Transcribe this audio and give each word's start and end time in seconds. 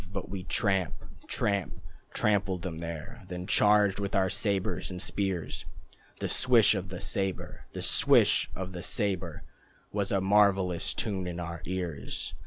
But 0.11 0.29
we 0.29 0.41
tramp 0.45 0.95
Tramp 1.27 1.79
Trampled 2.11 2.63
them 2.63 2.79
there, 2.79 3.21
Then 3.27 3.45
charged 3.45 3.99
with 3.99 4.15
our 4.15 4.31
sabres 4.31 4.89
and 4.89 4.99
spears. 4.99 5.63
The 6.19 6.27
swish 6.27 6.73
of 6.73 6.89
the 6.89 6.99
sabre, 6.99 7.65
The 7.73 7.83
swish 7.83 8.49
of 8.55 8.71
the 8.71 8.81
sabre, 8.81 9.43
Was 9.91 10.11
a 10.11 10.19
marvellous 10.19 10.95
tune 10.95 11.27
in 11.27 11.39
our 11.39 11.61
ears. 11.65 12.33